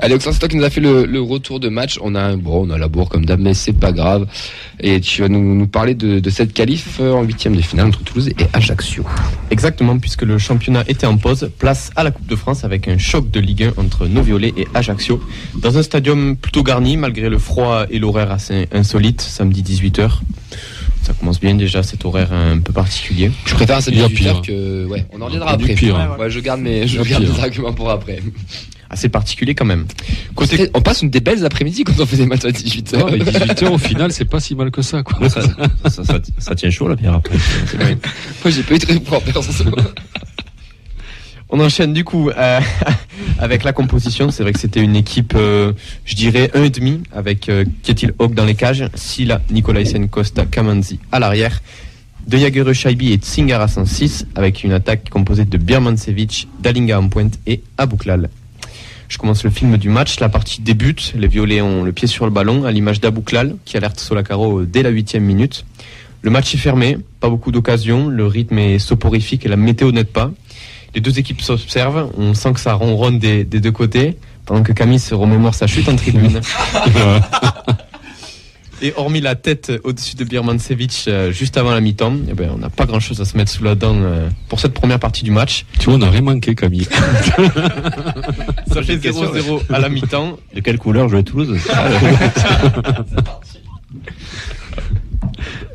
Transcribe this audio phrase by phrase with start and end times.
[0.00, 1.98] Allez, Oxlade, c'est toi qui nous a fait le, retour de match.
[2.00, 4.28] On a un bon, on a la bourre comme d'hab, mais c'est pas grave.
[4.78, 8.28] Et tu vas nous, parler de, cette qualif euh, en huitième de finale entre Toulouse
[8.28, 9.04] et Ajaccio.
[9.50, 11.50] Exactement, puisque le championnat était en pause.
[11.58, 14.54] Place à la Coupe de France avec un choc de Ligue 1 entre nos violets
[14.56, 15.20] et Ajaccio.
[15.56, 20.20] Dans un stadium plutôt garni, malgré le froid et l'horaire assez insolite, samedi 18h
[21.08, 23.30] ça commence bien déjà cet horaire un peu particulier.
[23.46, 25.74] Je préfère un samedi 18h que ouais, on en reviendra après.
[25.74, 28.20] Ouais, je garde mes je garde mes arguments pour après
[28.90, 29.86] assez particulier quand même.
[30.74, 33.18] on passe une des belles après-midi quand on fait des matchs à 18h.
[33.18, 35.02] 18h au final, c'est pas si mal que ça.
[35.02, 35.28] Quoi.
[35.28, 35.42] ça,
[36.38, 37.36] ça, tient chaud la pierre après.
[38.44, 39.30] Moi j'ai pas eu très propre
[41.50, 42.60] On enchaîne du coup euh,
[43.38, 44.30] avec la composition.
[44.30, 45.72] C'est vrai que c'était une équipe, euh,
[46.04, 51.18] je dirais, 1,5 avec euh, Ketil Hawk dans les cages, Sila, Nicolaisen, Costa, Kamanzi à
[51.18, 51.62] l'arrière,
[52.26, 57.38] De Jager, Shaibi et Tsingara 106 avec une attaque composée de Birmancevic, Dalinga en pointe
[57.46, 58.28] et Abouklal
[59.08, 60.20] je commence le film du match.
[60.20, 61.14] La partie débute.
[61.16, 64.82] Les violets ont le pied sur le ballon, à l'image d'Abouklal, qui alerte Solacaro dès
[64.82, 65.64] la huitième minute.
[66.20, 70.08] Le match est fermé, pas beaucoup d'occasions, le rythme est soporifique et la météo n'aide
[70.08, 70.32] pas.
[70.94, 74.72] Les deux équipes s'observent, on sent que ça ronronne des, des deux côtés, pendant que
[74.72, 76.40] Camille se remémore sa chute en tribune.
[78.80, 82.58] Et hormis la tête au-dessus de Birmancevic euh, juste avant la mi-temps, eh ben, on
[82.58, 85.32] n'a pas grand-chose à se mettre sous la dent euh, pour cette première partie du
[85.32, 85.64] match.
[85.80, 86.84] Tu vois, on n'a rien manqué, Camille.
[88.72, 90.38] Ça fait 0-0 à la mi-temps.
[90.54, 91.58] De quelle couleur jouait Toulouse?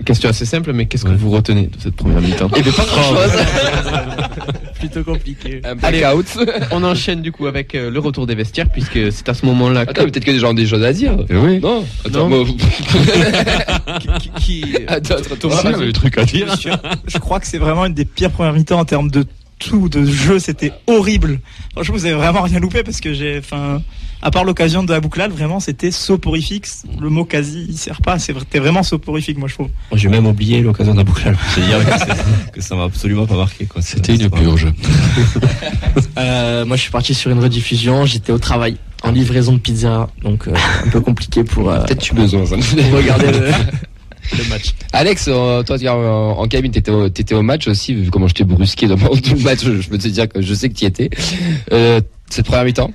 [0.06, 2.50] Question assez simple, mais qu'est-ce que vous retenez de cette première mi-temps?
[2.56, 3.32] Eh bien, pas grand-chose.
[4.90, 5.62] Plutôt compliqué.
[5.64, 6.38] Un blackout.
[6.72, 9.82] on enchaîne du coup avec euh, le retour des vestiaires, puisque c'est à ce moment-là.
[9.82, 10.10] Attends, que...
[10.10, 11.16] peut-être que des gens ont des choses à dire.
[11.30, 11.60] Eh oui.
[11.60, 11.86] Non.
[12.06, 12.44] Attends, non.
[12.44, 12.56] Moi...
[14.20, 14.76] qui, qui...
[15.08, 16.48] D'autres, Thomas, a des trucs à dire.
[17.08, 19.26] Je crois que c'est vraiment une des pires premières mi-temps en termes de
[19.64, 20.40] tout, de jeu.
[20.40, 21.40] C'était horrible.
[21.74, 23.82] Franchement, vous avez vraiment rien loupé parce que j'ai, enfin
[24.24, 26.66] à part l'occasion de la bouclade, vraiment, c'était soporifique.
[27.00, 28.20] Le mot quasi, il sert pas.
[28.20, 29.68] C'était vraiment soporifique, moi, je trouve.
[29.92, 31.36] J'ai même oublié l'occasion de la bouclade.
[31.54, 31.80] cest dire
[32.54, 33.68] que, ça m'a absolument pas marqué.
[33.82, 34.68] C'était une purge.
[36.18, 38.06] euh, moi, je suis parti sur une rediffusion.
[38.06, 40.08] J'étais au travail, en livraison de pizza.
[40.22, 40.54] Donc, euh,
[40.86, 41.70] un peu compliqué pour.
[41.70, 42.56] Euh, Peut-être tu besoin, ça.
[42.56, 43.52] Pour regarder le.
[44.32, 44.74] le match.
[44.92, 48.34] Alex, euh, toi, en, en cabine, t'étais au, étais au match aussi, vu comment je
[48.34, 49.64] t'ai brusqué dans tout le match.
[49.64, 51.10] Je, peux te dire que je sais que tu y étais.
[51.72, 52.92] Euh, cette première mi-temps?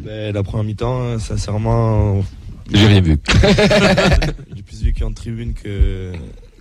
[0.00, 2.22] Ben, la première mi-temps, sincèrement.
[2.72, 3.18] J'ai rien vu.
[4.54, 6.12] J'ai plus vu qu'en tribune que,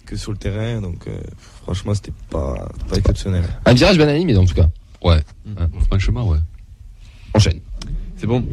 [0.05, 1.19] que sur le terrain, donc euh,
[1.63, 3.43] franchement, c'était pas, pas exceptionnel.
[3.65, 4.69] Un virage bien animé, en tout cas.
[5.03, 5.19] Ouais,
[5.89, 6.39] franchement, ouais.
[7.33, 7.59] Enchaîne.
[8.19, 8.43] C'est bon.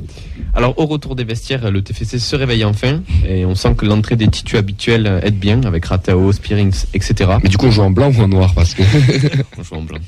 [0.55, 4.15] Alors au retour des vestiaires, le TFC se réveille enfin et on sent que l'entrée
[4.15, 7.31] des titus habituels aide bien avec Ratao, Spearings, etc.
[7.43, 8.83] Mais du coup on joue en blanc ou en noir parce que
[9.59, 9.99] on joue en blanc.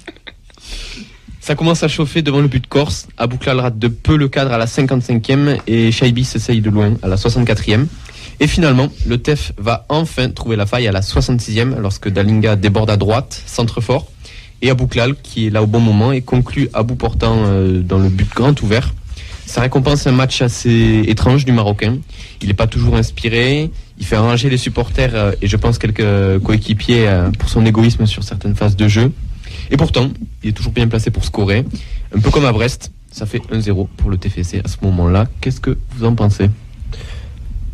[1.41, 3.09] Ça commence à chauffer devant le but corse.
[3.17, 7.09] Abouklal rate de peu le cadre à la 55e et Shaibi s'essaye de loin à
[7.09, 7.87] la 64e.
[8.39, 12.91] Et finalement, le TEF va enfin trouver la faille à la 66e lorsque Dalinga déborde
[12.91, 14.07] à droite, centre fort.
[14.63, 17.99] Et Abouklal, qui est là au bon moment, et conclut à bout portant euh, dans
[17.99, 18.93] le but grand ouvert.
[19.49, 21.97] Ça récompense un match assez étrange du Marocain.
[22.43, 23.71] Il n'est pas toujours inspiré.
[23.99, 28.05] Il fait arranger les supporters euh, et je pense quelques coéquipiers euh, pour son égoïsme
[28.05, 29.11] sur certaines phases de jeu.
[29.71, 30.11] Et pourtant,
[30.43, 31.65] il est toujours bien placé pour scorer.
[32.15, 35.27] Un peu comme à Brest, ça fait 1-0 pour le TFC à ce moment-là.
[35.41, 36.51] Qu'est-ce que vous en pensez?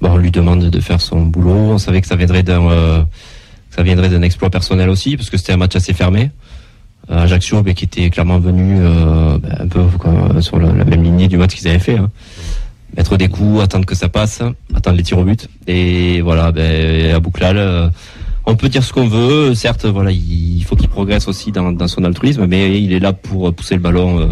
[0.01, 1.51] Bon, On lui demande de faire son boulot.
[1.51, 3.03] On savait que ça viendrait d'un euh,
[3.75, 6.31] ça viendrait d'un exploit personnel aussi, parce que c'était un match assez fermé.
[7.10, 9.82] Euh, Ajaccio, qui était clairement venu euh, ben, un peu
[10.41, 11.98] sur la, même lignée du match qu'ils avaient fait.
[11.98, 12.10] Hein.
[12.97, 14.42] Mettre des coups, attendre que ça passe,
[14.75, 15.48] attendre les tirs au but.
[15.66, 17.91] Et voilà, ben, à Bouclal
[18.47, 19.54] on peut dire ce qu'on veut.
[19.54, 23.53] Certes, voilà, il faut qu'il progresse aussi dans, son altruisme, mais il est là pour
[23.54, 24.26] pousser le ballon euh,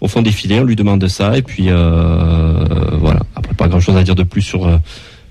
[0.00, 0.60] au fond des filets.
[0.60, 2.64] On lui demande ça, et puis euh,
[2.98, 3.20] voilà.
[3.34, 4.76] Après, pas grand-chose à dire de plus sur euh,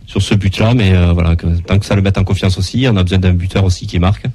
[0.08, 3.02] sur ce but-là, mais voilà, tant que ça le met en confiance aussi, on a
[3.02, 4.28] besoin d'un buteur aussi qui marque.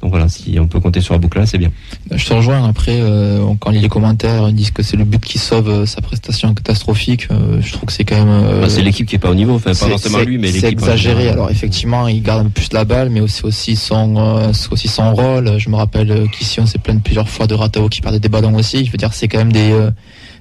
[0.00, 1.70] Donc voilà, si on peut compter sur la boucle là, c'est bien.
[2.10, 2.66] Je te rejoins.
[2.66, 6.00] Après, euh, quand les commentaires ils disent que c'est le but qui sauve euh, sa
[6.00, 8.60] prestation catastrophique, euh, je trouve que c'est quand même.
[8.62, 10.62] Bah, c'est l'équipe qui est pas au niveau, enfin pas forcément lui, mais l'équipe.
[10.62, 11.28] C'est exagéré.
[11.28, 15.58] Alors effectivement, il garde plus la balle, mais aussi aussi son aussi son rôle.
[15.58, 18.54] Je me rappelle qu'ici on s'est plaint plusieurs fois de Ratao qui perdait des ballons
[18.54, 18.86] aussi.
[18.86, 19.74] Je veux dire, c'est quand même des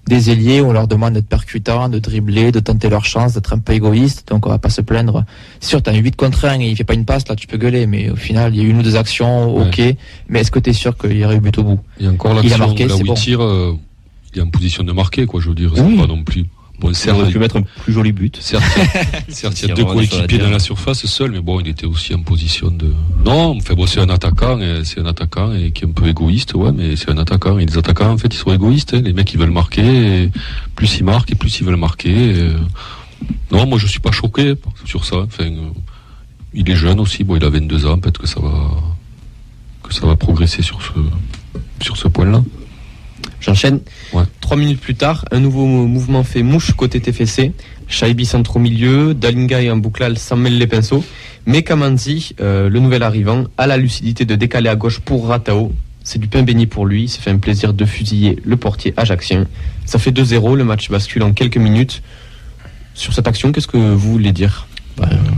[0.08, 3.60] des ailiers, on leur demande d'être percutants, de dribbler, de tenter leur chance, d'être un
[3.60, 4.28] peu égoïste.
[4.30, 5.26] Donc on va pas se plaindre.
[5.60, 7.58] Sûr, tu as 8 contre 1 et il fait pas une passe, là tu peux
[7.58, 7.88] gueuler.
[7.88, 9.82] Mais au final, il y a une ou deux actions, ok.
[10.30, 12.10] Mais est-ce que tu es sûr qu'il y aurait eu but au bout Il y
[12.10, 13.74] a encore l'action il a marqué, il tire, euh,
[14.34, 15.72] il est en position de marquer, quoi, je veux dire.
[15.76, 16.46] C'est pas non plus
[16.80, 18.38] Bon, Il aurait pu mettre un plus joli but.
[18.42, 18.64] certes,
[19.28, 22.14] certes, il y a deux coéquipiers dans la surface seul, mais bon, il était aussi
[22.14, 22.94] en position de.
[23.26, 26.54] Non, enfin bon, c'est un attaquant, c'est un attaquant et qui est un peu égoïste,
[26.54, 27.58] ouais, mais c'est un attaquant.
[27.60, 28.94] Et les attaquants, en fait, ils sont égoïstes.
[28.94, 29.02] hein.
[29.04, 30.24] Les mecs, ils veulent marquer.
[30.24, 30.32] Et
[30.76, 32.10] plus ils marquent, et plus ils veulent marquer.
[32.12, 32.54] et, euh,
[33.52, 34.54] Non, moi, je suis pas choqué
[34.86, 35.18] sur ça.
[35.18, 35.70] Enfin, euh,
[36.54, 37.24] il est jeune aussi.
[37.26, 37.98] Bon, il a 22 ans.
[38.00, 38.54] Peut-être que ça va,
[39.84, 40.92] que ça va progresser sur ce,
[41.84, 42.42] sur ce point-là.
[43.42, 43.80] J'enchaîne.
[44.14, 44.24] Ouais.
[44.42, 47.54] Trois minutes plus tard, un nouveau mouvement fait mouche côté TFC.
[47.88, 51.04] Shaibi centre au milieu, Dalinga et Mbouklal s'en mêlent les pinceaux.
[51.46, 55.72] Mais Kamanzi, euh, le nouvel arrivant, a la lucidité de décaler à gauche pour Ratao.
[56.04, 57.04] C'est du pain béni pour lui.
[57.04, 59.46] Il s'est fait un plaisir de fusiller le portier ajaxien.
[59.86, 60.56] Ça fait 2-0.
[60.56, 62.02] Le match bascule en quelques minutes.
[62.94, 64.68] Sur cette action, qu'est-ce que vous voulez dire?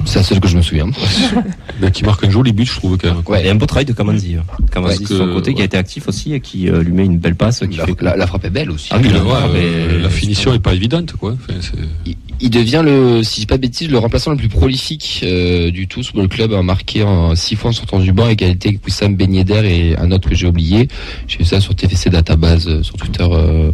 [0.06, 0.88] C'est la seule que je me souviens.
[1.82, 3.24] Mais qui marque un joli but, je trouve quand même.
[3.24, 3.40] quoi.
[3.40, 4.36] Il y a un beau travail de Kamanzi.
[4.36, 4.44] hein.
[4.72, 5.66] Kamanzi, Ouais, de son côté, qui a ouais.
[5.66, 7.60] été actif aussi et qui euh, lui met une belle passe.
[7.70, 8.90] Qui La, fait que- la- la frappe est belle aussi.
[8.92, 11.34] Ah oui, la ouais, frappe euh, est- la finition est pas évidente, quoi.
[11.34, 11.60] Enfin,
[12.06, 15.22] il, il devient le, si je dis pas de bêtises, le remplaçant le plus prolifique
[15.24, 16.02] euh, du tout.
[16.16, 19.34] Le club a marqué en six fois en sortant du banc, égalité avec Wissam Ben
[19.34, 20.88] Yedder et un autre que j'ai oublié.
[21.28, 23.72] J'ai vu ça sur TFC Database euh, sur Twitter euh,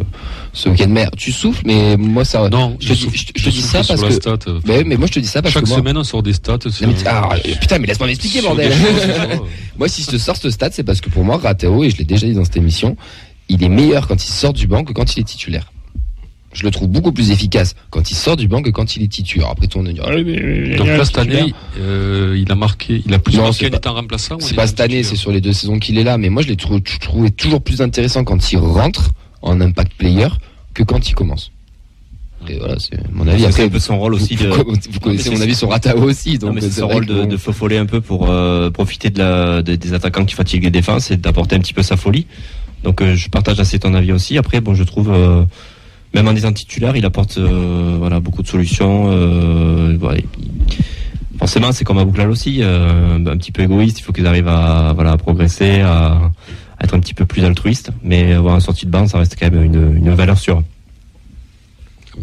[0.52, 0.86] ce week-end.
[0.88, 2.48] Mais tu souffles, mais moi ça.
[2.48, 3.06] Non, je te je,
[3.36, 4.10] je te dis ça parce que.
[4.10, 5.78] stat, euh, Mais, mais moi je te dis ça parce chaque que moi.
[5.78, 6.58] semaine on sort des stats.
[6.82, 7.28] Non, mais, ah,
[7.60, 8.72] putain, mais laisse-moi m'expliquer, bordel.
[9.78, 11.98] Moi, si je te sors ce stade, c'est parce que pour moi, Rateo, et je
[11.98, 12.96] l'ai déjà dit dans cette émission,
[13.48, 15.70] il est meilleur quand il sort du banc que quand il est titulaire.
[16.52, 19.08] Je le trouve beaucoup plus efficace quand il sort du banc que quand il est
[19.08, 19.48] titulaire.
[19.50, 22.50] Après, tout monde va dire, Ah, mais- mais- Donc mais- là, cette année, euh, il
[22.50, 24.38] a marqué, il a plus marqué en étant remplaçant.
[24.40, 26.18] C'est pas cette année, c'est sur les deux saisons qu'il est là.
[26.18, 29.10] Mais moi, je l'ai trou- trouvé toujours plus intéressant quand il rentre
[29.42, 30.28] en impact player
[30.74, 31.50] que quand il commence.
[32.48, 33.40] Et voilà, c'est mon avis.
[33.42, 34.48] C'est Après, un peu son rôle aussi vous, de.
[34.50, 36.34] vous- vous connaissez mon avis sur Ratao aussi.
[36.34, 39.60] Non, Donc, mais c'est son rôle de, faufoler un peu pour euh, profiter de la,
[39.62, 42.26] de- des attaquants qui fatiguent les défenses et d'apporter un petit peu sa folie.
[42.84, 44.38] Donc euh, je partage assez ton avis aussi.
[44.38, 45.42] Après, bon, je trouve, euh,
[46.14, 49.06] même en étant titulaire, il apporte voilà, beaucoup de solutions.
[49.98, 50.20] Voilà,
[51.40, 53.98] forcément, c'est comme à Bouclal aussi, un petit peu égoïste.
[53.98, 56.30] Il faut qu'ils arrivent à, voilà, à progresser, à
[56.80, 57.90] être un petit peu plus altruiste.
[58.02, 60.62] Mais avoir un sortie de banc, ça reste quand même une, une valeur sûre.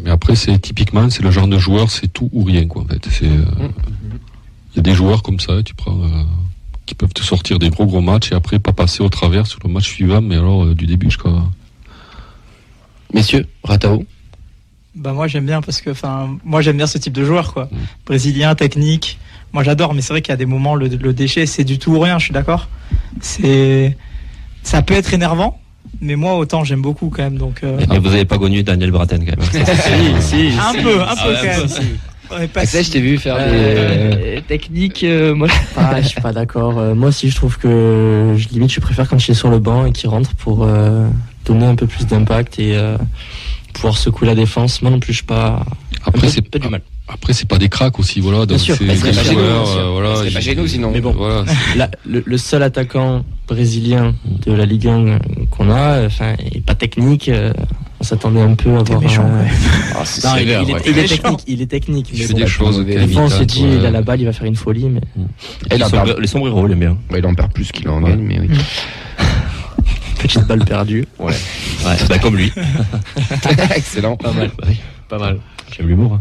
[0.04, 2.82] Mais après, c'est typiquement, c'est le genre de joueur, c'est tout ou rien, quoi.
[2.84, 3.26] En fait, c'est.
[3.26, 3.46] euh,
[4.74, 6.24] Il y a des joueurs comme ça, tu prends, euh,
[6.86, 9.60] qui peuvent te sortir des gros gros matchs et après pas passer au travers sur
[9.64, 11.30] le match suivant, mais alors euh, du début jusqu'à.
[13.14, 14.06] Messieurs, Ratao.
[14.96, 17.66] Bah moi j'aime bien parce que enfin moi j'aime bien ce type de joueur quoi.
[17.66, 17.78] Mm.
[18.06, 19.20] Brésilien, technique.
[19.54, 21.80] Moi j'adore mais c'est vrai qu'il y a des moments le, le déchet c'est du
[21.80, 22.68] tout ou rien, je suis d'accord.
[23.22, 23.98] C'est
[24.66, 25.60] ça peut être énervant
[26.02, 28.92] mais moi autant j'aime beaucoup quand même donc euh, Et vous n'avez pas connu Daniel
[28.92, 29.66] Braten quand même.
[30.20, 31.68] si, un peu un peu Ah, quand un même.
[31.68, 32.48] peu.
[32.48, 33.44] Pas Axel, si- je t'ai vu faire des.
[33.54, 35.48] Euh, technique, euh, moi,
[35.78, 36.80] ah, je suis pas d'accord.
[36.80, 39.60] Euh, moi aussi, je trouve que je limite, je préfère quand il est sur le
[39.60, 41.08] banc et qu'il rentre pour euh,
[41.46, 42.98] donner un peu plus d'impact et euh,
[43.74, 44.82] pouvoir secouer la défense.
[44.82, 45.64] Moi non plus, je suis pas.
[46.04, 46.82] Après, c'est pas du mal.
[47.08, 48.46] Après, c'est pas des cracks aussi, voilà.
[48.48, 48.76] Donc, sûr.
[48.78, 50.16] c'est pas chez nous, joueurs, euh, voilà.
[50.24, 50.90] C'est pas chez nous, sinon.
[50.92, 51.12] Mais bon.
[51.16, 51.46] Voilà.
[51.76, 54.16] Là, le, le seul attaquant brésilien
[54.46, 55.20] de la Ligue 1
[55.52, 57.30] qu'on a, enfin, est pas technique.
[57.30, 57.54] euh,
[58.00, 59.00] on s'attendait un peu à voir.
[59.02, 59.48] méchant, ouais.
[59.96, 60.82] Ah, c'est non, il, sévère, il est, ouais.
[60.86, 61.16] il est Méchant.
[61.16, 62.10] technique, il est technique.
[62.12, 62.86] Il mais fait bon, des choses.
[62.86, 63.76] Des fois, on s'est dit, ouais.
[63.80, 65.02] il a la balle, il va faire une folie, mais
[65.72, 66.98] Et en Les sombres- les sombreros, il aime bien.
[67.12, 68.10] Ouais, il en perd plus qu'il en Ouais.
[68.10, 68.50] gagne, mais oui.
[70.20, 71.06] petite balle perdue.
[71.20, 71.34] Ouais,
[72.10, 72.52] bah, comme lui.
[73.76, 74.18] Excellent.
[74.18, 74.50] Pas mal.
[75.08, 75.38] Pas mal.
[75.76, 76.20] J'aime l'humour.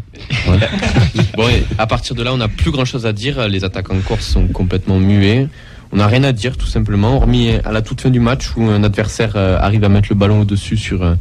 [0.48, 0.58] hein.
[1.36, 3.48] Bon, et à partir de là, on n'a plus grand chose à dire.
[3.48, 5.48] Les attaquants corses sont complètement muets.
[5.92, 8.64] On n'a rien à dire, tout simplement, hormis à la toute fin du match où
[8.64, 11.14] un adversaire euh, arrive à mettre le ballon au-dessus sur euh,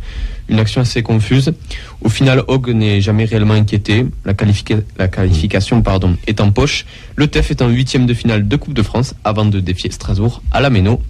[0.50, 1.54] une action assez confuse.
[2.02, 4.06] Au final, Hogg n'est jamais réellement inquiété.
[4.26, 6.86] La, qualifica- la qualification pardon, est en poche.
[7.16, 10.42] Le TEF est en huitième de finale de Coupe de France avant de défier Strasbourg
[10.52, 11.02] à la Méno.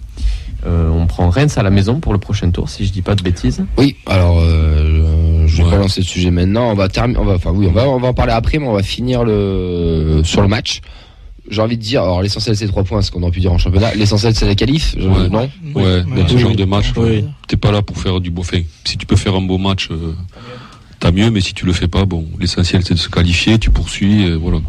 [0.65, 3.15] Euh, on prend Reims à la maison pour le prochain tour, si je dis pas
[3.15, 3.63] de bêtises.
[3.77, 5.12] Oui, alors euh,
[5.53, 5.71] je vais Ouais.
[5.71, 6.71] pas lancer le sujet maintenant.
[6.71, 7.19] On va terminer.
[7.19, 9.23] On va, enfin oui, on va, on va en parler après, mais on va finir
[9.23, 10.81] le sur le match.
[11.49, 13.57] J'ai envie de dire, alors l'essentiel c'est trois points, ce qu'on aurait pu dire en
[13.57, 13.93] championnat.
[13.95, 15.29] L'essentiel c'est la qualif, Ouais.
[15.29, 15.49] non?
[15.75, 17.25] Ouais, dans ce genre de match, Oui.
[17.47, 18.65] t'es pas là pour faire du beau fait.
[18.85, 20.13] Si tu peux faire un beau match, euh,
[21.01, 23.69] t'as mieux, mais si tu le fais pas, bon, l'essentiel c'est de se qualifier, tu
[23.71, 24.59] poursuis, et voilà.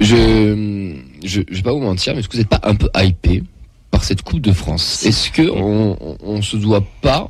[0.00, 2.88] Je, je, je vais pas vous mentir, mais est-ce que vous n'êtes pas un peu
[2.96, 3.42] hypé
[3.90, 5.04] par cette Coupe de France?
[5.04, 7.28] Est-ce que on, on, on se doit pas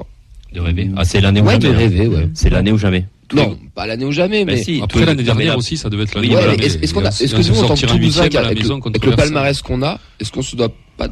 [0.54, 0.90] De rêver.
[0.96, 1.74] Ah, c'est l'année ou ouais, de jamais.
[1.74, 1.78] hein.
[1.78, 2.28] rêver, ouais.
[2.34, 3.06] C'est l'année ou jamais.
[3.34, 6.04] Non, pas l'année ou jamais, mais Bah, si, Après l'année mais dernière aussi, ça devait
[6.04, 6.34] être l'année.
[6.34, 8.36] Ouais, mais est-ce qu'on a, est-ce on que se nous, en tant que Toulousains, huitième
[8.36, 11.08] à la avec, maison le, avec palmarès qu'on a, est-ce qu'on se doit pas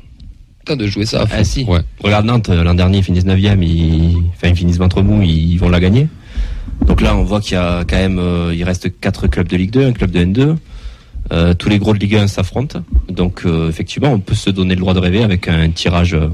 [0.61, 1.65] putain, de jouer ça à fond Ah si.
[1.65, 1.81] Ouais.
[2.05, 5.53] Regarde Nantes, euh, l'an dernier, ils finissent 9ème, ils, enfin, ils finissent ventre mou, ils,
[5.53, 6.07] ils vont la gagner.
[6.87, 9.57] Donc là, on voit qu'il y a quand même, euh, il reste quatre clubs de
[9.57, 10.57] Ligue 2, un club de N2.
[11.33, 12.83] Euh, tous les gros de Ligue 1 s'affrontent.
[13.09, 16.29] Donc euh, effectivement, on peut se donner le droit de rêver avec un tirage euh,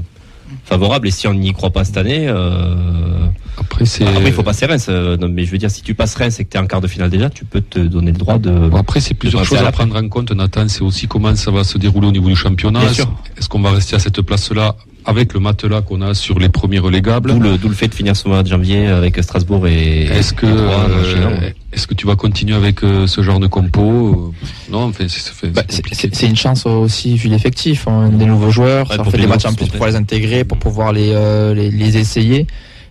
[0.69, 1.07] favorable.
[1.07, 3.25] Et si on n'y croit pas cette année, euh,
[3.57, 4.05] Après, c'est.
[4.05, 4.85] Après, il faut passer Reims.
[4.89, 6.67] euh, non, mais je veux dire, si tu passes Reims et que tu es en
[6.67, 8.69] quart de finale déjà, tu peux te donner le droit de.
[8.77, 10.67] Après, c'est plusieurs choses à prendre en compte, Nathan.
[10.67, 12.79] C'est aussi comment ça va se dérouler au niveau du championnat.
[12.79, 13.11] Bien Est-ce sûr.
[13.37, 16.79] est-ce qu'on va rester à cette place-là avec le matelas qu'on a sur les premiers
[16.79, 20.03] relégables D'où le, d'où le fait de finir ce mois de janvier avec Strasbourg et.
[20.03, 21.31] Est-ce que, en euh, enchaînant.
[21.73, 24.33] est-ce que tu vas continuer avec euh, ce genre de compo
[24.71, 28.51] Non, enfin, c'est c'est- c'est Bah, c'est- une chance aussi vu l'effectif, hein, des nouveaux
[28.51, 31.53] joueurs, Ouais, ça fait des matchs en plus pour les intégrer, pour pouvoir les, euh,
[31.53, 32.45] les, les essayer.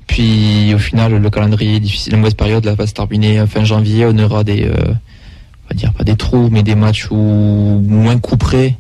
[0.07, 3.65] Puis au final, le calendrier est difficile, la mauvaise période là, va se terminer fin
[3.65, 4.07] janvier.
[4.07, 7.17] On aura des, euh, on va dire pas des trous, mais des matchs où
[7.87, 8.77] moins couperés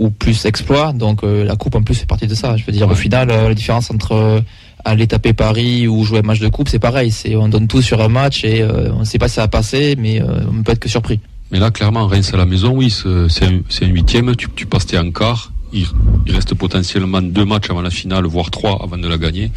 [0.00, 0.92] ou plus exploits.
[0.92, 2.56] Donc euh, la coupe en plus fait partie de ça.
[2.56, 4.40] Je veux dire, au final, euh, la différence entre euh,
[4.84, 7.12] aller taper Paris ou jouer un match de coupe, c'est pareil.
[7.12, 9.42] C'est on donne tout sur un match et euh, on ne sait pas si ça
[9.42, 11.20] va passer, mais euh, on peut être que surpris.
[11.52, 14.34] Mais là, clairement, Reims à la maison, oui, c'est un, huitième.
[14.36, 15.52] Tu, tu passes tes en quart.
[15.72, 15.86] Il,
[16.26, 19.52] il reste potentiellement deux matchs avant la finale, voire trois avant de la gagner.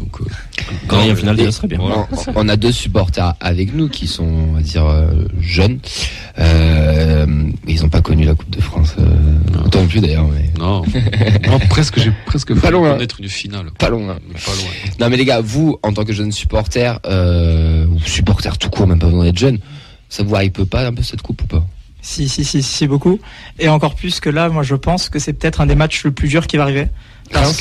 [0.00, 0.24] Donc, euh,
[1.04, 1.78] Et déjà, serait bien.
[1.78, 2.06] Voilà.
[2.28, 5.06] on, on a deux supporters avec nous qui sont, on va dire, euh,
[5.40, 5.78] jeunes.
[6.38, 7.26] Euh,
[7.68, 8.94] ils n'ont pas connu la Coupe de France.
[8.98, 9.04] Euh,
[9.54, 9.64] Non.
[9.66, 10.82] autant plus d'ailleurs, mais Non,
[11.68, 12.92] presque, j'ai presque Pas loin.
[12.92, 13.66] connaître une finale.
[13.78, 14.14] pas loin.
[14.16, 14.70] pas loin.
[14.98, 18.86] Non mais les gars, vous, en tant que jeune supporter, euh, ou supporter tout court,
[18.86, 19.58] même pas besoin d'être jeune,
[20.08, 21.66] ça vous hype pas un peu cette coupe ou pas?
[22.02, 23.18] Si, si, si, si, beaucoup.
[23.58, 26.12] Et encore plus que là, moi, je pense que c'est peut-être un des matchs le
[26.12, 26.88] plus dur qui va arriver.
[27.32, 27.60] Parce Reims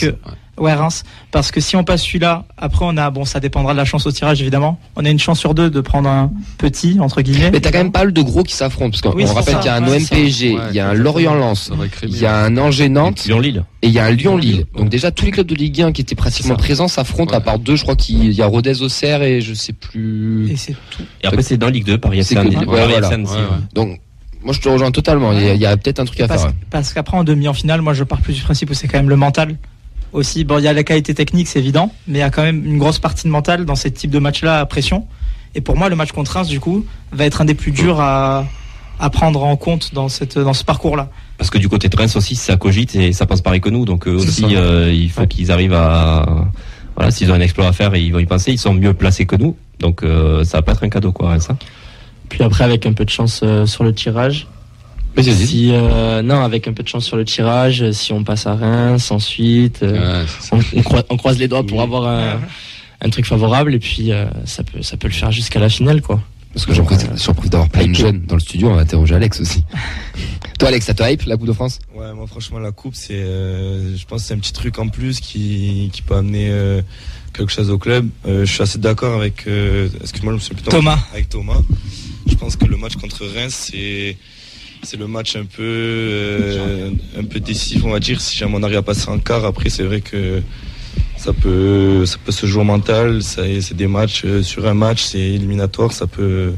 [0.57, 1.03] que, ouais, Reims.
[1.31, 4.07] Parce que si on passe celui-là, après, on a, bon, ça dépendra de la chance
[4.07, 4.79] au tirage, évidemment.
[4.95, 7.51] On a une chance sur deux de prendre un petit, entre guillemets.
[7.51, 9.65] Mais t'as quand même pas le de gros qui s'affrontent, parce qu'on Oui, rappelle qu'il
[9.65, 10.23] y a un ouais, Ouais,
[10.71, 10.93] il y a un.
[10.95, 13.63] Lorient-Lens, il y a un Angers-Nantes, Lyon-Lille.
[13.83, 14.65] et il y a un Lyon-Lille.
[14.75, 17.37] Donc déjà, tous les clubs de Ligue 1 qui étaient pratiquement présents s'affrontent, Ouais.
[17.37, 20.49] à part deux, je crois qu'il y a Rodez-Auxerre et je sais plus...
[20.49, 21.03] Et c'est tout.
[21.23, 22.49] Et après, c'est dans Ligue 2, Paris C'est FC.
[22.49, 23.07] que- Paris ouais, voilà.
[23.07, 23.45] FC, aussi, Ouais, ouais.
[23.75, 23.99] Donc,
[24.43, 26.53] moi je te rejoins totalement, il y a, peut-être un truc à Parce, faire.
[26.69, 28.97] parce qu'après, en demi, en finale, moi, je pars plus du principe où c'est quand
[28.97, 29.57] même le mental.
[30.11, 32.41] Aussi, bon, il y a la qualité technique, c'est évident, mais il y a quand
[32.41, 35.05] même une grosse partie de mental dans ces types de matchs-là à pression.
[35.55, 37.99] Et pour moi, le match contre Reims, du coup, va être un des plus durs
[37.99, 38.45] à,
[38.99, 41.09] à prendre en compte dans, cette, dans ce parcours-là.
[41.37, 43.85] Parce que du côté de Reims aussi, ça cogite et ça passe pareil que nous.
[43.85, 45.27] Donc eux C'est aussi, euh, il faut Ouais.
[45.27, 46.47] qu'ils arrivent à.
[46.95, 48.51] Voilà, s'ils ont un exploit à faire, ils vont y penser.
[48.51, 49.55] Ils sont mieux placés que nous.
[49.79, 51.47] Donc euh, ça va pas être un cadeau, quoi, Reims.
[51.51, 51.57] hein.
[52.29, 54.47] Puis après, avec un peu de chance euh, sur le tirage.
[55.15, 55.33] Vas-y.
[55.33, 58.45] Si, euh, non, avec un peu de chance sur le tirage, euh, si on passe
[58.47, 60.55] à Reims, ensuite, euh, Ouais, c'est ça.
[60.55, 62.39] on, on croi- on croise les doigts pour avoir un,
[63.01, 66.01] un truc favorable et puis euh, ça peut, ça peut le faire jusqu'à la finale,
[66.01, 66.21] quoi.
[66.53, 68.81] Parce que j'en profite, j'en profite d'avoir plein de jeunes dans le studio, on va
[68.81, 69.63] interroger Alex aussi.
[70.59, 71.79] Toi Alex, ça te hype la Coupe de France?
[71.95, 74.89] Ouais, moi franchement la coupe c'est, euh, je pense que c'est un petit truc en
[74.89, 76.81] plus qui, qui peut amener euh,
[77.33, 78.09] quelque chose au club.
[78.27, 80.97] Euh, je suis assez d'accord avec, euh, excuse-moi, je me suis plutôt Thomas.
[81.13, 81.61] avec Thomas.
[82.29, 84.17] Je pense que le match contre Reims c'est
[84.83, 88.21] c'est le match un peu euh, un peu décisif on va dire.
[88.21, 90.41] Si jamais on arrive à passer en quart, après c'est vrai que
[91.17, 93.21] ça peut ça peut se jouer au mental.
[93.23, 96.53] Ça, c'est des matchs euh, sur un match, c'est éliminatoire, ça peut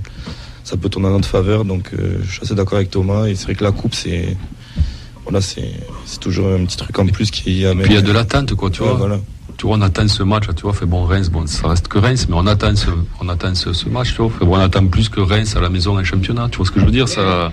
[0.63, 1.65] ça peut tourner en notre faveur.
[1.65, 4.37] Donc euh, je suis assez d'accord avec Thomas et c'est vrai que la coupe c'est
[5.23, 5.71] voilà, c'est
[6.05, 7.83] c'est toujours un petit truc en plus qui amène.
[7.85, 8.97] Puis il y a de l'attente, quoi, tu Ouais, vois.
[8.97, 9.19] voilà.
[9.61, 11.99] Tu vois, on attend ce match, tu vois, fait bon, Reims, bon, ça reste que
[11.99, 14.31] Reims, mais on attend ce, on ce, match, tu vois.
[14.39, 16.79] Bon, on attend plus que Reims à la maison en championnat, tu vois ce que
[16.79, 17.51] je veux dire, ça,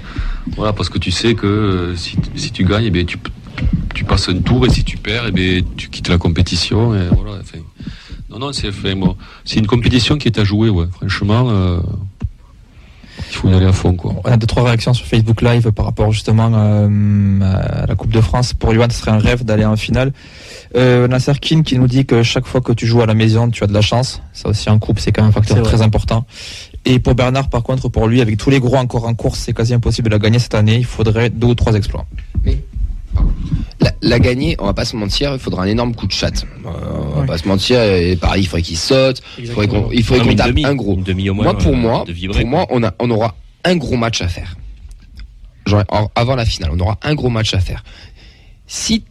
[0.57, 3.19] voilà, parce que tu sais que euh, si, si tu gagnes, eh bien, tu,
[3.95, 6.95] tu passes un tour, et si tu perds, eh bien, tu quittes la compétition,
[8.31, 8.71] non, non, c'est,
[9.45, 11.81] c'est une compétition qui est à jouer, ouais, franchement, euh,
[13.31, 14.15] il faut y aller à fond, quoi.
[14.25, 18.13] On a deux trois réactions sur Facebook Live par rapport justement euh, à la Coupe
[18.13, 18.55] de France.
[18.55, 20.13] Pour Johan, ce serait un rêve d'aller en finale.
[20.77, 23.51] Euh, Nasser Kin qui nous dit que chaque fois que tu joues à la maison,
[23.51, 24.23] tu as de la chance.
[24.33, 26.27] Ça aussi en coupe, c'est quand même un facteur très important.
[26.85, 29.53] Et pour Bernard, par contre, pour lui, avec tous les gros encore en course, c'est
[29.53, 30.77] quasi impossible de la gagner cette année.
[30.77, 32.07] Il faudrait deux ou trois exploits.
[33.81, 36.45] la, la gagner, on va pas se mentir, il faudra un énorme coup de chat.
[36.65, 36.71] Euh,
[37.19, 37.29] va Ouais.
[37.29, 40.49] pas se mentir, et pareil, il faudrait qu'il saute, il faudrait qu'on, il faudrait tape
[40.49, 40.95] demi, un gros.
[40.95, 41.45] Une demi au moins.
[41.45, 43.35] Moi, pour euh, moi, pour moi, on a, on aura
[43.65, 44.57] un gros match à faire.
[45.67, 47.85] Genre, en- avant la finale, on aura un gros match à faire.
[48.67, 49.05] Si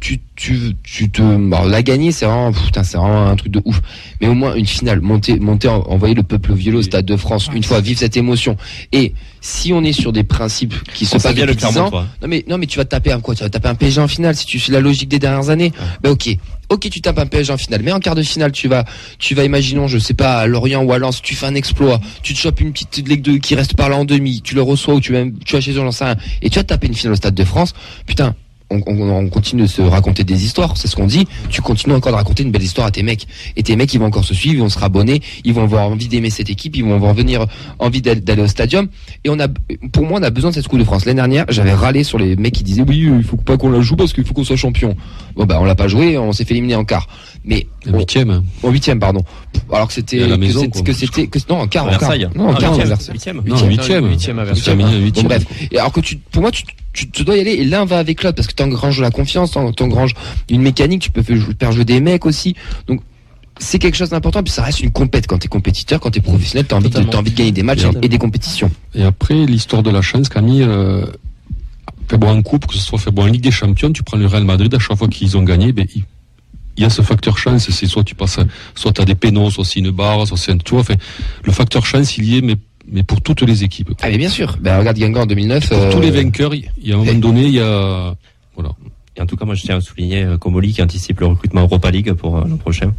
[0.00, 3.60] tu, tu, tu te, bon, la gagner, c'est vraiment, putain, c'est vraiment un truc de
[3.64, 3.80] ouf.
[4.20, 7.16] Mais au moins une finale, monter, monter, en- envoyer le peuple violet au Stade de
[7.16, 8.56] France, une fois, vivre cette émotion.
[8.92, 11.78] Et si on est sur des principes qui se On passent bien le depuis 10
[11.78, 12.06] ans, Clermont, toi.
[12.22, 14.08] non mais non mais tu vas taper un quoi Tu vas taper un PSG en
[14.08, 15.72] finale si tu suis la logique des dernières années.
[16.02, 16.28] Ben ok,
[16.70, 18.84] ok tu tapes un PSG en finale, mais en quart de finale tu vas,
[19.18, 22.00] tu vas imaginons je sais pas à Lorient ou à Lens, tu fais un exploit,
[22.22, 24.62] tu te chopes une petite Ligue 2 qui reste par là en demi, tu le
[24.62, 26.88] reçois ou tu vas, tu vas chez eux j'en sais rien, et tu vas taper
[26.88, 27.74] une finale au Stade de France.
[28.06, 28.34] Putain,
[28.70, 31.26] on, on- on continue de se raconter des histoires, c'est ce qu'on dit.
[31.48, 33.26] Tu continues encore de raconter une belle histoire à tes mecs.
[33.56, 35.88] Et tes mecs, ils vont encore se suivre, ils vont se rabonner, ils vont avoir
[35.88, 37.46] envie d'aimer cette équipe, ils vont avoir venir
[37.78, 38.88] envie d'aller d'aller au stadium.
[39.24, 39.48] Et on a,
[39.92, 41.04] pour moi, on a besoin de cette Coupe de France.
[41.06, 43.80] L'année dernière, j'avais râlé sur les mecs qui disaient oui, il faut pas qu'on la
[43.80, 44.94] joue parce qu'il faut qu'on soit champion.
[45.34, 47.06] Bon bah on l'a pas joué, on s'est fait éliminer en quart.
[47.44, 48.30] Mais Le huitième.
[48.30, 48.44] hein.
[48.62, 49.22] en huitième, pardon.
[49.72, 52.10] Alors que c'était que c'était- que c'était que non en quart, en quart.
[52.34, 52.88] Non, en Ah, quart, huitième.
[53.12, 53.36] Huitième.
[53.36, 53.68] Non,
[54.50, 54.78] Huitième.
[55.22, 55.44] Bon, bref.
[55.70, 57.98] Et alors que tu, pour moi, tu, tu, tu dois y aller et l'un va
[57.98, 60.14] avec l'autre parce que t'engranges la confiance, t'en- t'engranges
[60.50, 62.54] une mécanique, tu peux faire jouer, des mecs aussi.
[62.86, 63.00] Donc,
[63.58, 65.26] c'est quelque chose d'important, puis ça reste une compète.
[65.26, 68.18] Quand t'es compétiteur, quand t'es professionnel, t'as envie, de, envie gagner des matchs et des
[68.18, 68.70] compétitions.
[68.94, 71.04] Et après, l'histoire de la chance, Camille, euh,
[72.08, 74.16] fait bon en coupe, que ce soit fait bon en Ligue des Champions, tu prends
[74.16, 76.04] le Real Madrid, à chaque fois qu'ils ont gagné, ben, il,
[76.76, 78.38] il y a ce facteur chance, c'est soit tu passes,
[78.76, 80.94] soit t'as des pénaux, soit c'est une barre, soit c'est un, vois, enfin,
[81.44, 82.54] le facteur chance, il y est, mais,
[82.90, 83.90] mais pour toutes les équipes.
[84.00, 84.56] Ah, mais bien sûr.
[84.60, 85.68] Ben, regarde Guingamp en 2009.
[85.68, 88.14] Pour euh, tous les vainqueurs, il y a un moment donné, il y a,
[88.58, 88.74] voilà.
[89.18, 91.62] Et en tout cas, moi, je tiens à souligner euh, Comoli qui anticipe le recrutement
[91.62, 92.92] Europa League pour euh, l'an prochain.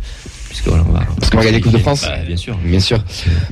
[0.49, 1.05] Puisque voilà, on va.
[1.17, 2.01] Parce qu'on va gagner la Coupe de France.
[2.01, 2.57] Bah, bien sûr.
[2.57, 3.01] Bien sûr.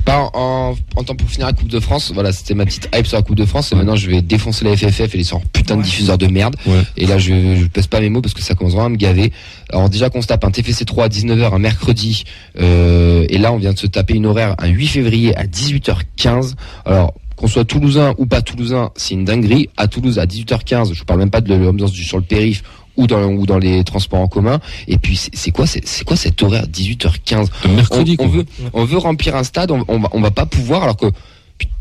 [0.03, 2.11] Pas en, temps pour finir la Coupe de France.
[2.13, 3.71] Voilà, c'était ma petite hype sur la Coupe de France.
[3.71, 6.57] Et maintenant, je vais défoncer la FFF et les sorts putain de diffuseurs de merde.
[6.65, 6.81] Ouais.
[6.97, 8.97] Et là, je, je pèse pas mes mots parce que ça commence vraiment à me
[8.97, 9.31] gaver.
[9.69, 12.25] Alors déjà qu'on se tape un TFC 3 à 19h un mercredi.
[12.59, 16.55] Euh, et là, on vient de se taper une horaire un 8 février à 18h15.
[16.85, 19.69] Alors qu'on soit toulousain ou pas toulousain, c'est une dinguerie.
[19.77, 22.63] À Toulouse, à 18h15, je vous parle même pas de l'ambiance du sur le périph
[22.97, 24.59] ou dans, ou dans les transports en commun.
[24.87, 28.83] Et puis, c'est quoi, c'est quoi cet horaire 18h15 Un mercredi, on, on veut, on
[28.85, 31.05] veut remplir un stade, on, on va, on va pas pouvoir, alors que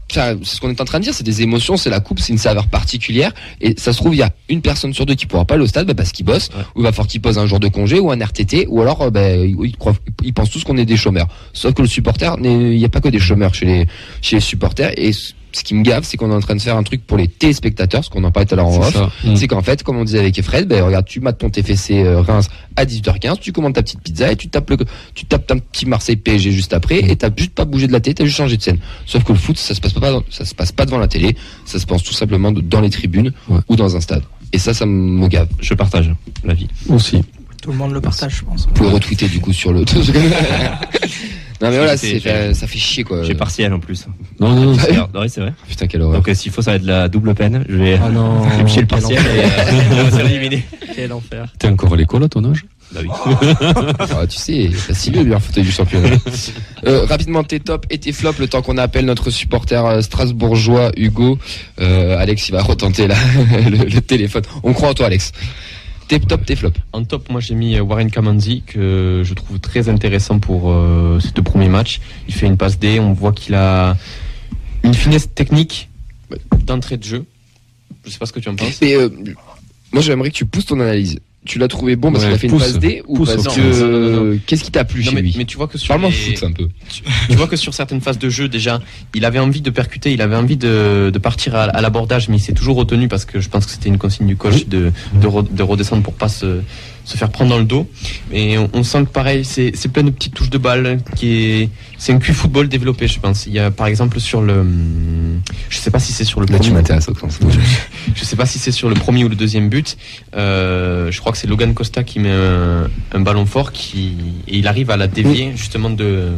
[0.09, 2.33] c'est ce qu'on est en train de dire, c'est des émotions, c'est la coupe, c'est
[2.33, 5.27] une saveur particulière, et ça se trouve il y a une personne sur deux qui
[5.27, 6.63] pourra pas aller au stade bah, parce qu'il bosse, Ouais.
[6.77, 9.03] ou il va falloir qu'il pose un jour de congé ou un RTT, ou alors
[9.03, 11.27] euh, bah, ils, ils croient- ils pensent tous qu'on est des chômeurs.
[11.53, 13.87] Sauf que le supporter, il n'y a pas que des chômeurs chez les,
[14.23, 15.11] chez les supporters, et
[15.57, 17.29] ce qui me gave, c'est qu'on est en train de faire un truc pour les
[17.29, 18.97] téléspectateurs, ce qu'on en parlait tout à l'heure en off.
[19.25, 19.37] Mm.
[19.37, 22.21] C'est qu'en fait, comme on disait avec Fred, ben regarde, tu mates ton TFC euh,
[22.21, 24.77] Reims à 18h15, tu commandes ta petite pizza et tu tapes le,
[25.15, 28.01] tu tapes un petit Marseille PSG juste après et t'as juste pas bougé de la
[28.01, 28.79] télé, t'as juste changé de scène.
[29.07, 31.37] Sauf que le foot, ça se passe pas, ça se passe pas devant la télé,
[31.65, 33.59] ça se passe tout simplement dans les tribunes Ouais.
[33.69, 34.23] ou dans un stade.
[34.53, 35.49] Et ça, ça me gave.
[35.61, 36.13] Je partage
[36.45, 36.69] l'avis.
[36.89, 37.23] Aussi.
[37.63, 38.67] Tout le monde le partage, je pense.
[38.67, 39.85] Vous pouvez retweeter du coup sur le.
[41.63, 43.23] non mais voilà, c'est, j'ai- ça fait chier quoi.
[43.25, 44.07] J'ai partiel en plus.
[44.41, 45.29] Non, non, non.
[45.29, 45.53] C'est vrai.
[45.69, 46.17] Putain quelle horreur.
[46.19, 47.65] Donc, euh, s'il faut, ça va être la double peine.
[47.69, 48.45] Je vais, Ah non.
[48.51, 49.35] je vais me chier le quel partiel enfer.
[49.35, 50.65] et euh, on va se faire éliminer.
[50.97, 51.53] Quel enfer.
[51.59, 52.65] T'es encore à l'école à ton âge?
[52.93, 53.09] Bah oui.
[54.19, 56.09] Ah, tu sais, c'est si mieux bien fauteuil du championnat.
[56.87, 60.93] Euh, rapidement tes tops et tes flops le temps qu'on appelle notre supporter euh, strasbourgeois
[60.97, 61.39] Hugo.
[61.81, 63.17] Euh, Alex il va retenter là
[63.69, 64.43] le, le téléphone.
[64.63, 65.33] On croit en toi Alex.
[66.09, 66.79] Tes tops, tes flops.
[66.93, 71.19] En top, moi j'ai mis euh, Warren Kamanzi que je trouve très intéressant pour euh,
[71.19, 72.01] ces deux premiers matchs.
[72.29, 73.97] Il fait une passe D, on voit qu'il a
[74.85, 75.89] une finesse technique
[76.65, 77.25] d'entrée de jeu.
[78.05, 78.81] Je sais pas ce que tu en penses.
[78.83, 79.09] Et euh,
[79.93, 81.19] moi j'aimerais que tu pousses ton analyse.
[81.47, 82.67] Tu l'as trouvé bon parce Ouais, qu'il a fait pousse.
[82.67, 85.23] une passe D ou Pousse, parce que euh, qu'est-ce qui t'a plu Non, chez mais,
[85.23, 85.35] lui?
[85.39, 86.69] mais tu vois que sur Parle-moi les- foot un peu.
[87.29, 88.81] tu vois que sur certaines phases de jeu déjà,
[89.15, 92.37] il avait envie de percuter, il avait envie de, de partir à, à l'abordage, mais
[92.37, 94.93] il s'est toujours retenu parce que je pense que c'était une consigne du coach de,
[95.21, 96.61] de, re- de redescendre pour pas se,
[97.07, 97.89] se faire prendre dans le dos.
[98.33, 101.29] Et on, on sent que pareil, c'est c'est plein de petites touches de balle qui
[101.37, 103.47] est c'est un QI football développé, je pense.
[103.47, 104.67] Il y a par exemple sur le,
[105.71, 107.39] je sais pas si c'est sur le Là tu premier, m'intéresses au sens.
[108.15, 109.97] je sais pas si c'est sur le premier ou le deuxième but.
[110.37, 114.15] Euh, je crois que c'est Logan Costa qui met un, un ballon fort qui
[114.49, 116.31] et il arrive à la dévier justement de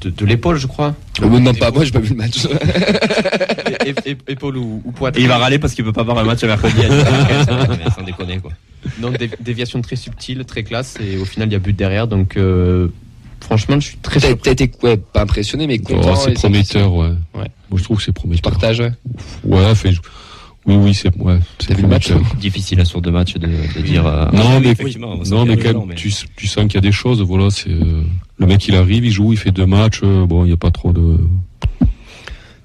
[0.00, 0.94] de, de l'épaule, je crois.
[1.22, 2.46] Euh, non pas moi j'ai pas vu le match.
[3.86, 5.24] É- é- é- épaule ou, ou Et poitrine.
[5.24, 7.90] il va râler parce qu'il peut pas voir un match à mercredi à 18h15, mais
[7.94, 8.52] sans déconner, quoi.
[9.00, 12.06] Donc dé- déviation très subtile, très classe et au final il y a but derrière.
[12.08, 12.88] Donc euh,
[13.40, 14.42] franchement, je suis très T'as surpris.
[14.54, 16.12] t'as été ouais, pas impressionné mais content.
[16.12, 17.08] Oh, c'est et prometteur, ouais.
[17.34, 17.48] Ouais.
[17.70, 18.52] Moi, je trouve que c'est Tu prometteur.
[18.52, 18.92] partages ouais.
[19.44, 19.90] Ouais, fait,
[20.66, 21.38] oui, oui, c'est, ouais.
[21.58, 22.10] c'est T'as vu le match.
[22.40, 24.06] Difficile à sur deux matchs de, de dire.
[24.06, 26.80] euh, Non, oui, mais- va Non, mais quand même, tu, tu sens qu'il y a
[26.80, 28.02] des choses, voilà, c'est, euh,
[28.38, 30.56] le mec, il arrive, il joue, il fait deux matchs, euh, bon, il n'y a
[30.56, 31.18] pas trop de,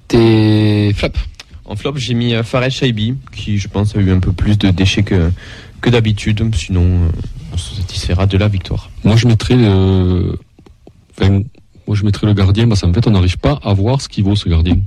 [0.07, 1.19] Tes flops.
[1.65, 4.71] En flop, j'ai mis Fares Shaibi qui je pense a eu un peu plus de
[4.71, 5.31] déchets que
[5.79, 6.43] que d'habitude.
[6.55, 7.09] Sinon, euh,
[7.53, 8.89] on se satisfera de la victoire.
[9.03, 10.37] moi, je mettrais le,
[11.17, 11.41] enfin,
[11.87, 14.23] moi, je mettrais le gardien, parce qu'en fait, on n'arrive pas à voir ce qu'il
[14.23, 14.77] vaut, ce gardien.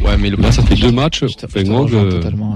[0.00, 1.96] Ouais, mais le Là, ça fait deux matchs, enfin, moi, je-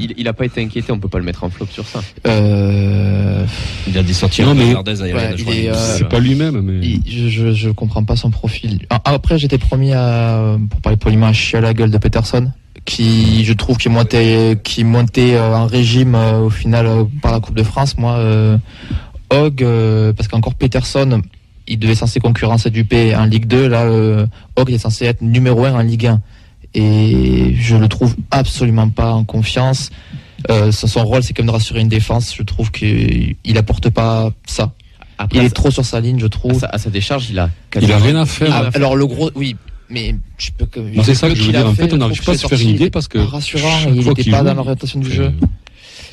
[0.00, 2.00] il, il a pas été inquiété, on peut pas le mettre en flop sur ça.
[2.26, 3.44] Euh,
[3.86, 4.72] Il a des sorties Non, mais-
[5.12, 5.34] Ouais,
[5.68, 6.78] euh, c'est pas lui-même, mais.
[6.86, 8.86] il- je, je, je comprends pas son profil.
[8.90, 12.50] Ah, Après, j'étais promis à, pour parler poliment, à chier à la gueule de Peterson,
[12.86, 17.32] qui, je trouve, qui montait, qui montait euh, en régime euh, au final euh, par
[17.32, 17.98] la Coupe de France.
[17.98, 18.56] Moi, euh,
[19.30, 21.20] Hogg, euh, parce qu'encore Peterson,
[21.66, 23.68] il devait censé concurrencer Dupé en Ligue 2.
[23.68, 26.20] Là, euh, Hogg est censé être numéro 1 en Ligue 1.
[26.74, 29.90] Et je le trouve absolument pas en confiance.
[30.50, 32.34] Euh, son, rôle, c'est comme de rassurer une défense.
[32.36, 34.72] Je trouve qu'il il apporte pas ça.
[35.18, 36.60] Après, Il est trop sur sa ligne, je à, trouve.
[36.60, 37.50] sa, à sa décharge, il a.
[37.80, 38.50] Il a rien à faire.
[38.52, 39.56] Ah, alors le gros, oui,
[39.88, 40.80] mais je peux que.
[41.04, 41.66] C'est ça que je veux dire.
[41.66, 43.18] En fait, on n'arrive pas à se faire une idée parce que.
[43.18, 45.32] Rassurant, il n'était qu'il pas joue, dans l'orientation du jeu.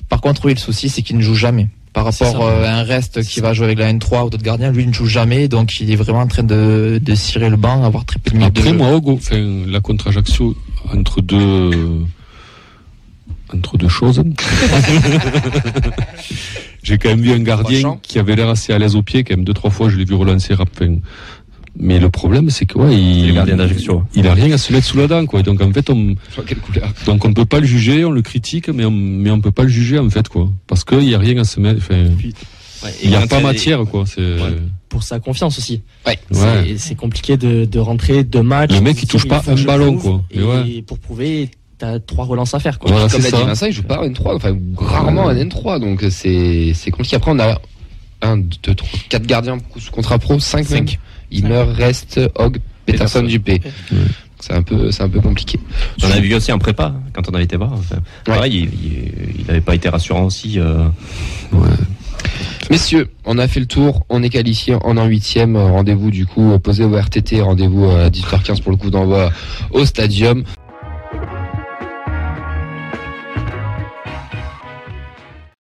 [0.09, 1.67] Par contre, oui, le souci, c'est qu'il ne joue jamais.
[1.93, 4.71] Par rapport euh, à un reste qui va jouer avec la N3 ou d'autres gardiens,
[4.71, 7.55] lui il ne joue jamais, donc il est vraiment en train de, de cirer le
[7.55, 10.55] banc, avoir très peu de minutes Après, moi, Hugo, enfin, la contre Ajaccio,
[10.91, 12.01] entre deux,
[13.53, 14.23] entre deux choses.
[16.83, 19.35] J'ai quand même vu un gardien qui avait l'air assez à l'aise au pied, quand
[19.35, 20.69] même deux, trois fois, je l'ai vu relancer rap.
[20.73, 20.95] enfin,
[21.75, 25.25] mais le problème, c'est que ouais, il, a rien à se mettre sous la dent,
[25.25, 25.41] quoi.
[25.41, 26.15] Donc en fait, on,
[27.07, 29.63] donc on peut pas le juger, on le critique, mais on, mais on peut pas
[29.63, 31.81] le juger en fait, quoi, parce qu'il y a rien à se mettre.
[33.01, 34.03] Il n'y a pas matière, quoi.
[34.05, 34.37] C'est...
[34.89, 35.81] Pour sa confiance aussi.
[36.05, 36.19] Ouais.
[36.77, 38.73] C'est, compliqué de, de, rentrer deux matchs.
[38.73, 40.21] Le mec, il touche pas un ballon, quoi.
[40.31, 42.91] Et, pour prouver, t'as trois relances à faire, quoi.
[43.09, 47.15] Comme il joue pas en N3, enfin, rarement en N3, donc c'est, c'est compliqué.
[47.15, 47.59] Après, on a
[48.21, 50.99] 1, 2, 3, 4 gardiens sous contrat pro, 5 5.
[51.33, 53.23] Imer, Rest, Hogg, Peterson, Peterson.
[53.23, 53.61] Dupé.
[54.39, 55.57] C'est un peu, c'est un peu compliqué.
[56.03, 57.71] On avait vu aussi en prépa, quand on avait été voir.
[57.73, 58.69] Enfin, Pareil,
[59.37, 60.59] il- n'avait pas été rassurant aussi.
[60.59, 60.85] euh,
[62.69, 65.57] Messieurs, on a fait le tour, on est qualifié, on est en huitième.
[65.57, 69.31] Rendez-vous du coup posé au RTT, rendez-vous à 18h15 pour le coup d'envoi
[69.71, 70.43] au stadium.